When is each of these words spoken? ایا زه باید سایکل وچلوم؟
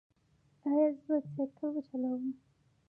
ایا 0.67 0.85
زه 1.01 1.01
باید 1.05 1.25
سایکل 1.35 1.69
وچلوم؟ 1.73 2.23